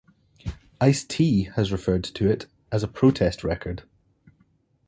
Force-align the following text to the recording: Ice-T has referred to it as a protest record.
Ice-T 0.81 1.51
has 1.57 1.71
referred 1.71 2.03
to 2.05 2.27
it 2.27 2.47
as 2.71 2.81
a 2.81 2.87
protest 2.87 3.43
record. 3.43 3.83